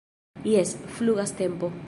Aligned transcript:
Jes, 0.53 0.69
flugas 0.97 1.31
tempo 1.41 1.65